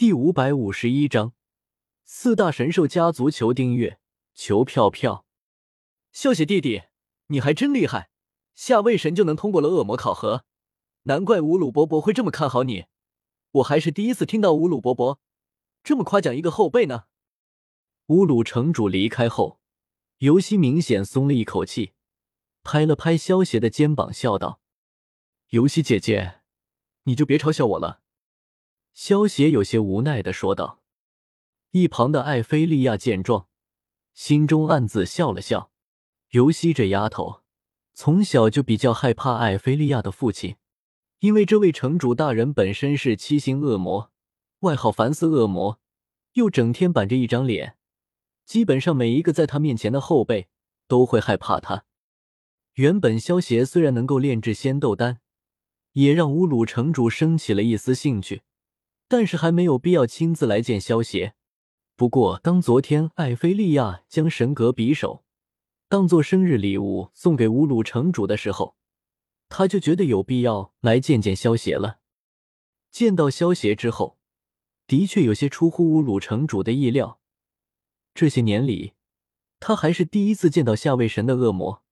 [0.00, 1.34] 第五百五十一章，
[2.06, 4.00] 四大神兽家族求订阅，
[4.32, 5.26] 求票票。
[6.10, 6.84] 萧邪弟弟，
[7.26, 8.08] 你还真厉害，
[8.54, 10.46] 下位神就能通过了恶魔考核，
[11.02, 12.86] 难怪乌鲁伯伯会这么看好你。
[13.50, 15.20] 我还是第一次听到乌鲁伯伯
[15.82, 17.04] 这么夸奖一个后辈呢。
[18.06, 19.60] 乌鲁城主离开后，
[20.20, 21.92] 尤西明显松了一口气，
[22.62, 24.62] 拍了拍萧邪的肩膀，笑道
[25.52, 26.40] ：“尤西姐姐，
[27.02, 28.00] 你就别嘲笑我了。”
[29.02, 30.82] 萧邪有些无奈的说道。
[31.70, 33.48] 一旁的艾菲利亚见状，
[34.12, 35.70] 心中暗自笑了笑。
[36.32, 37.40] 尤西这丫头
[37.94, 40.56] 从小就比较害怕艾菲利亚的父亲，
[41.20, 44.12] 因为这位城主大人本身是七星恶魔，
[44.58, 45.80] 外号凡斯恶魔，
[46.34, 47.78] 又整天板着一张脸，
[48.44, 50.48] 基本上每一个在他面前的后辈
[50.86, 51.86] 都会害怕他。
[52.74, 55.20] 原本萧邪虽然能够炼制仙斗丹，
[55.92, 58.42] 也让乌鲁城主升起了一丝兴趣。
[59.10, 61.34] 但是还没有必要亲自来见萧邪。
[61.96, 65.24] 不过，当昨天艾菲利亚将神格匕首
[65.88, 68.76] 当做生日礼物送给乌鲁城主的时候，
[69.48, 71.98] 他就觉得有必要来见见萧邪了。
[72.92, 74.16] 见到萧邪之后，
[74.86, 77.18] 的确有些出乎乌鲁城主的意料。
[78.14, 78.92] 这些年里，
[79.58, 81.82] 他还是第一次见到下位神的恶魔。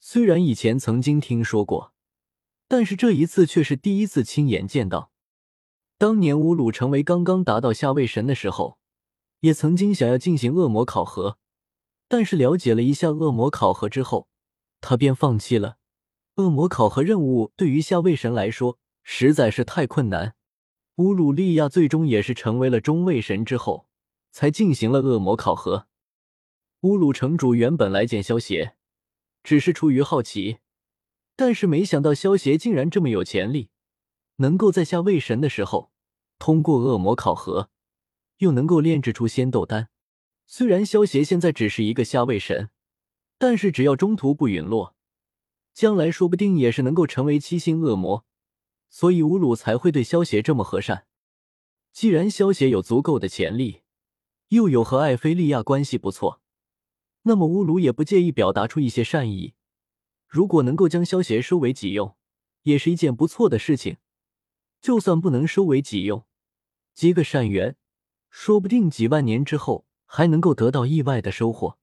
[0.00, 1.94] 虽然以前曾经听说过，
[2.66, 5.13] 但是这一次却是第一次亲眼见到。
[6.04, 8.76] 当年乌鲁成为刚刚达到下位神的时候，
[9.40, 11.38] 也曾经想要进行恶魔考核，
[12.08, 14.28] 但是了解了一下恶魔考核之后，
[14.82, 15.78] 他便放弃了。
[16.34, 20.34] 恶魔考核任务对于下位神来说实在是太困难。
[20.96, 23.86] 乌鲁利亚最终也是成为了中位神之后，
[24.30, 25.86] 才进行了恶魔考核。
[26.82, 28.76] 乌鲁城主原本来见萧邪，
[29.42, 30.58] 只是出于好奇，
[31.34, 33.70] 但是没想到萧邪竟然这么有潜力。
[34.36, 35.92] 能够在下位神的时候
[36.38, 37.70] 通过恶魔考核，
[38.38, 39.88] 又能够炼制出仙斗丹。
[40.46, 42.70] 虽然萧邪现在只是一个下位神，
[43.38, 44.94] 但是只要中途不陨落，
[45.72, 48.26] 将来说不定也是能够成为七星恶魔。
[48.90, 51.06] 所以乌鲁才会对萧邪这么和善。
[51.92, 53.82] 既然萧邪有足够的潜力，
[54.48, 56.40] 又有和艾菲利亚关系不错，
[57.22, 59.54] 那么乌鲁也不介意表达出一些善意。
[60.28, 62.16] 如果能够将萧邪收为己用，
[62.62, 63.96] 也是一件不错的事情。
[64.84, 66.26] 就算不能收为己用，
[66.92, 67.74] 结个善缘，
[68.28, 71.78] 说不定几万年之后还能够得到意外的收获。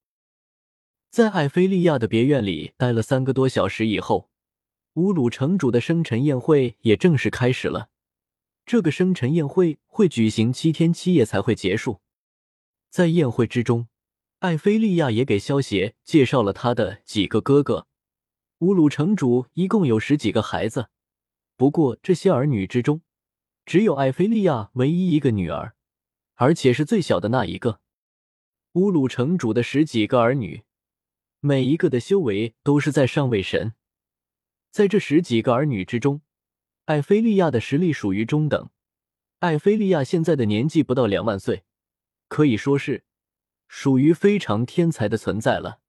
[1.09, 4.29] 在艾菲利亚的别院里待了三个多小时以后，
[4.93, 7.89] 乌鲁城主的生辰宴会也正式开始了。
[8.67, 12.01] 这个生辰宴会会举行七天七夜才会结束。
[12.91, 13.87] 在宴会之中，
[14.41, 17.87] 艾菲利亚也给萧邪介绍了他的几个哥哥。
[18.59, 20.89] 乌鲁城主一共有十几个孩子。
[21.61, 23.03] 不过，这些儿女之中，
[23.67, 25.75] 只有艾菲利亚唯一一个女儿，
[26.33, 27.81] 而且是最小的那一个。
[28.71, 30.63] 乌鲁城主的十几个儿女，
[31.39, 33.75] 每一个的修为都是在上位神。
[34.71, 36.21] 在这十几个儿女之中，
[36.85, 38.71] 艾菲利亚的实力属于中等。
[39.37, 41.63] 艾菲利亚现在的年纪不到两万岁，
[42.27, 43.03] 可以说是
[43.67, 45.81] 属于非常天才的存在了。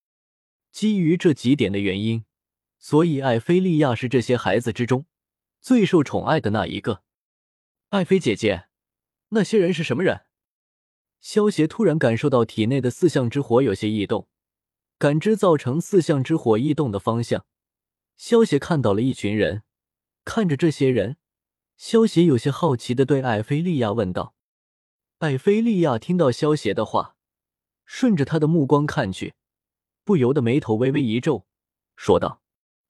[0.71, 2.27] 基于这几点的原因，
[2.79, 5.07] 所以艾菲利亚是这些孩子之中。
[5.63, 7.05] 最受宠爱的那一个，
[7.91, 8.67] 爱妃姐姐，
[9.29, 10.23] 那些人是什么人？
[11.21, 14.27] 萧邪突然感受到体内的四象之火有些异动，
[14.99, 17.47] 感知造成四象之火异动的方向。
[18.17, 19.63] 萧邪看到了一群人，
[20.25, 21.17] 看着这些人，
[21.77, 24.35] 萧邪有些好奇的对艾菲利亚问道。
[25.19, 27.15] 艾菲利亚听到萧邪的话，
[27.85, 29.35] 顺着他的目光看去，
[30.03, 31.47] 不由得眉头微微一皱，
[31.95, 32.43] 说道：“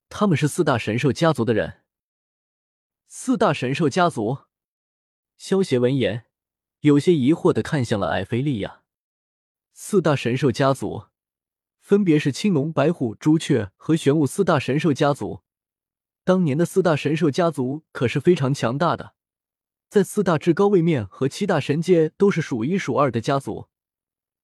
[0.09, 1.81] 他们是四大神兽家族的人。”
[3.15, 4.39] 四大神兽家族，
[5.37, 6.25] 萧协闻言
[6.81, 8.85] 有些疑惑的看向了艾菲利亚。
[9.75, 11.09] 四大神兽家族
[11.79, 15.43] 分别是青龙、白虎、朱雀和玄武四大神兽家族。
[16.25, 19.15] 当年的四大神兽家族可是非常强大的，
[19.91, 23.69] 在四大至高位面和七大神界都是数一数二的家族。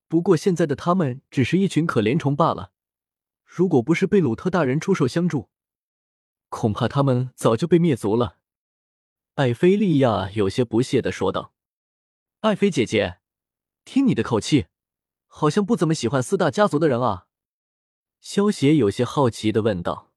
[0.09, 2.73] 不过现在的他们只是一群可怜虫罢了。
[3.47, 5.49] 如果不是贝鲁特大人出手相助，
[6.51, 8.37] 恐怕他们早就被灭族了。
[9.39, 11.55] 艾菲利亚有些不屑的说道
[12.43, 13.19] ：“艾菲姐姐，
[13.85, 14.67] 听你的口气，
[15.29, 17.29] 好像不怎么喜欢四大家族的人啊。”
[18.21, 20.11] 萧邪有些好奇的问道。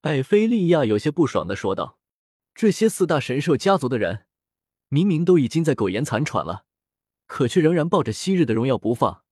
[0.00, 2.00] 艾菲利亚有些不爽的说道
[2.52, 4.26] ：“这些四大神兽家族的人，
[4.88, 6.64] 明明都已经在苟延残喘了，
[7.28, 9.22] 可却仍然抱着昔日的荣耀不放，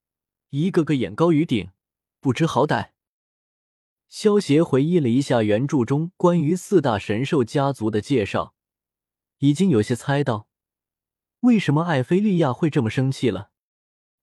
[0.50, 1.72] 一个个眼高于顶，
[2.20, 2.90] 不知好歹。”
[4.06, 8.54] 萧邪回忆了一下原著中关于四大神兽家族的介绍。
[9.40, 10.48] 已经有些猜到，
[11.40, 13.50] 为什么艾菲利亚会这么生气了？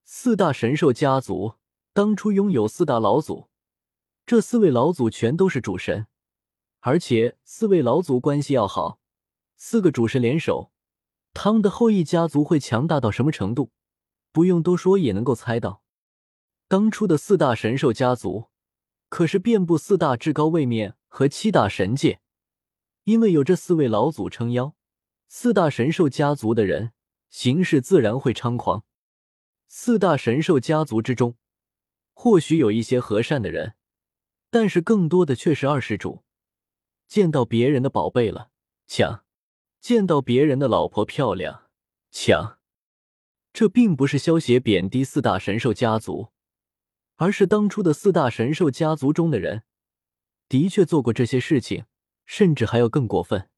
[0.03, 1.55] 四大神兽家族
[1.91, 3.49] 当初拥有四大老祖，
[4.27, 6.05] 这四位老祖全都是主神，
[6.81, 8.99] 而且四位老祖关系要好，
[9.55, 10.71] 四个主神联手，
[11.33, 13.71] 他们的后裔家族会强大到什么程度？
[14.31, 15.81] 不用多说也能够猜到。
[16.67, 18.49] 当初的四大神兽家族
[19.09, 22.19] 可是遍布四大至高位面和七大神界，
[23.05, 24.75] 因为有这四位老祖撑腰，
[25.27, 26.94] 四大神兽家族的人
[27.29, 28.85] 行事自然会猖狂。
[29.68, 31.35] 四大神兽家族之中，
[32.13, 33.75] 或许有一些和善的人，
[34.50, 36.24] 但是更多的却是二世主。
[37.07, 38.51] 见到别人的宝贝了，
[38.85, 39.24] 抢；
[39.81, 41.69] 见到别人的老婆漂亮，
[42.09, 42.59] 抢。
[43.51, 46.30] 这并不是萧协贬低四大神兽家族，
[47.15, 49.63] 而是当初的四大神兽家族中的人，
[50.47, 51.85] 的确做过这些事情，
[52.25, 53.50] 甚至还要更过分。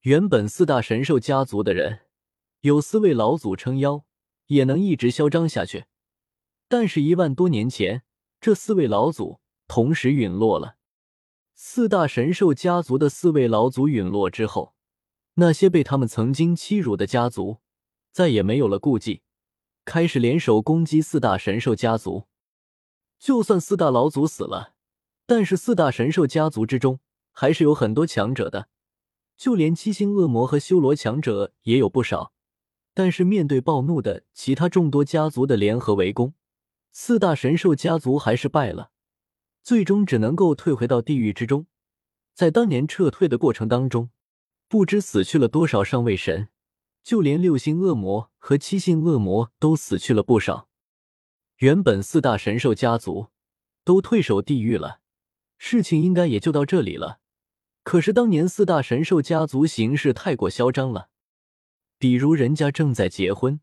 [0.00, 2.00] 原本四大神兽家族的人，
[2.60, 4.04] 有四位老祖撑腰。
[4.48, 5.84] 也能一直嚣张下去，
[6.68, 8.02] 但是，一万多年前，
[8.40, 10.76] 这四位老祖同时陨落了。
[11.54, 14.74] 四大神兽家族的四位老祖陨落之后，
[15.34, 17.58] 那些被他们曾经欺辱的家族
[18.10, 19.20] 再也没有了顾忌，
[19.84, 22.24] 开始联手攻击四大神兽家族。
[23.18, 24.72] 就算四大老祖死了，
[25.26, 27.00] 但是四大神兽家族之中
[27.32, 28.70] 还是有很多强者的，
[29.38, 32.34] 就连七星恶魔和修罗强者也有不少。
[32.92, 36.34] 但是面对暴怒的其他众多家族的联合围攻，
[36.90, 38.90] 四大神兽家族还是败了，
[39.62, 41.66] 最终只能够退回到地狱之中。
[42.34, 44.10] 在当年撤退的过程当中，
[44.68, 46.48] 不知死去了多少上位神，
[47.04, 50.68] 就连六星恶魔和七星恶魔都死去了不少。
[51.58, 53.28] 原本四大神兽家族
[53.84, 55.00] 都退守地狱了，
[55.56, 57.20] 事情应该也就到这里了。
[57.88, 61.08] 可是当年四大神兽家族行事太过嚣张了。
[61.96, 63.62] 比如人家正在结婚，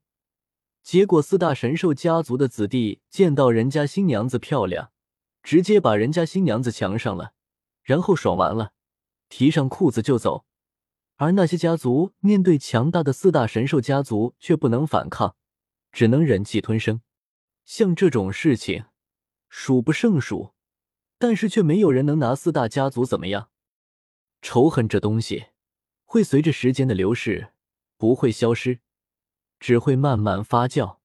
[0.81, 4.91] 结果四大神兽家族的子弟见到人家新娘子漂亮，
[5.43, 7.33] 直接把人家新娘子强上了，
[7.83, 8.71] 然后爽完了，
[9.29, 10.47] 提上裤子就走。
[11.17, 15.35] 而那些家族面对强大的四大神兽家族却不能反抗，
[15.91, 16.99] 只能忍气吞声。
[17.63, 18.85] 像这种事情
[19.49, 20.55] 数不胜数，
[21.19, 23.51] 但是却没有人能拿四大家族怎么样。
[24.41, 25.47] 仇恨这东西
[26.03, 27.51] 会随着时间的流逝。
[27.97, 28.81] 不会消失，
[29.57, 30.97] 只会慢慢发酵，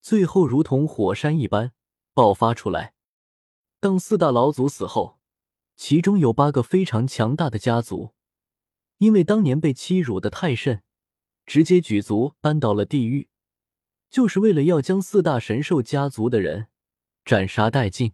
[0.00, 1.72] 最后如同火山一般
[2.14, 2.94] 爆发出来。
[3.80, 5.18] 当四大老祖死后，
[5.74, 8.14] 其中有八个非常强大的家族，
[8.98, 10.84] 因为当年被欺辱的太甚，
[11.44, 13.28] 直接举族搬到了地狱，
[14.08, 16.68] 就是为了要将四大神兽家族的人
[17.24, 18.12] 斩杀殆尽。